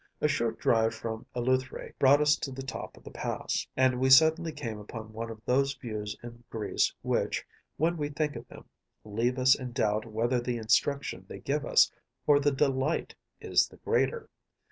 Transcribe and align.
A 0.19 0.27
short 0.27 0.57
drive 0.57 0.95
from 0.95 1.27
Eleutheræ 1.35 1.93
brought 1.99 2.21
us 2.21 2.35
to 2.37 2.51
the 2.51 2.63
top 2.63 2.97
of 2.97 3.03
the 3.03 3.11
pass,(94) 3.11 3.67
and 3.77 3.99
we 3.99 4.09
suddenly 4.09 4.51
came 4.51 4.79
upon 4.79 5.13
one 5.13 5.29
of 5.29 5.39
those 5.45 5.75
views 5.75 6.17
in 6.23 6.43
Greece 6.49 6.91
which, 7.03 7.45
when 7.77 7.97
we 7.97 8.09
think 8.09 8.35
of 8.35 8.47
them, 8.47 8.65
leave 9.03 9.37
us 9.37 9.53
in 9.53 9.73
doubt 9.73 10.07
whether 10.07 10.41
the 10.41 10.57
instruction 10.57 11.25
they 11.27 11.37
give 11.39 11.63
us, 11.67 11.91
or 12.25 12.39
the 12.39 12.51
delight, 12.51 13.13
is 13.41 13.67
the 13.67 13.77
greater. 13.77 14.27